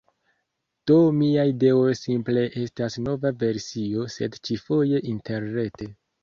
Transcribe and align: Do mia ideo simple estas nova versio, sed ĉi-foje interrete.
Do 0.91 0.95
mia 1.17 1.43
ideo 1.49 1.83
simple 1.99 2.45
estas 2.61 2.97
nova 3.09 3.33
versio, 3.45 4.07
sed 4.15 4.39
ĉi-foje 4.49 5.05
interrete. 5.13 5.93